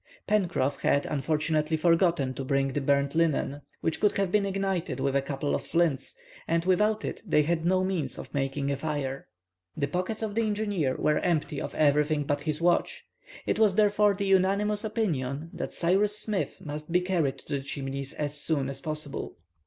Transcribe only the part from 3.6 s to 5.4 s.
which could have been ignited with a